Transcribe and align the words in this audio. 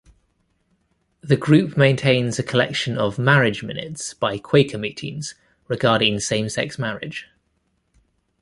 The 1.21 1.35
group 1.37 1.77
maintains 1.77 2.39
a 2.39 2.43
collection 2.43 2.97
of 2.97 3.19
Marriage 3.19 3.61
Minutes 3.61 4.15
by 4.15 4.39
Quaker 4.39 4.79
Meetings 4.79 5.35
regarding 5.67 6.19
Same-Sex 6.19 6.79
Marriage. 6.79 7.27